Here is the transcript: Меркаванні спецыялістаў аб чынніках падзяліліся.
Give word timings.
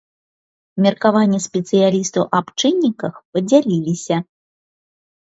Меркаванні 0.85 1.39
спецыялістаў 1.47 2.23
аб 2.41 2.45
чынніках 2.65 3.13
падзяліліся. 3.37 4.15